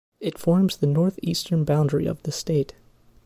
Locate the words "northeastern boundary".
0.87-2.07